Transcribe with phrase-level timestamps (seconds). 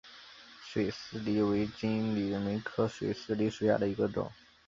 [0.63, 4.31] 水丝梨为金缕梅科水丝梨属下的一个种。